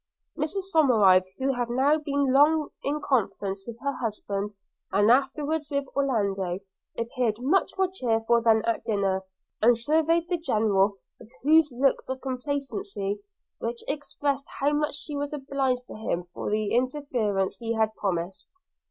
Mrs 0.35 0.71
Somerive 0.73 1.25
who 1.37 1.53
had 1.53 1.69
now 1.69 1.99
been 1.99 2.33
long 2.33 2.69
in 2.83 2.99
conference 3.01 3.63
with 3.67 3.77
her 3.81 3.91
husband, 3.91 4.55
and 4.91 5.11
afterwards 5.11 5.69
with 5.69 5.85
Orlando, 5.95 6.57
appeared 6.97 7.35
much 7.39 7.73
more 7.77 7.87
cheerful 7.87 8.41
than 8.41 8.65
at 8.65 8.83
dinner, 8.83 9.21
and 9.61 9.77
surveyed 9.77 10.27
the 10.27 10.39
General 10.39 10.97
with 11.19 11.29
those 11.43 11.71
looks 11.71 12.09
of 12.09 12.19
complacency 12.19 13.19
which 13.59 13.83
expressed 13.87 14.45
how 14.59 14.73
much 14.73 14.95
she 14.95 15.15
was 15.15 15.33
obliged 15.33 15.85
to 15.85 15.93
him 15.95 16.23
for 16.33 16.49
the 16.49 16.71
interference 16.73 17.59
he 17.59 17.73
had 17.75 17.93
promised. 17.93 18.47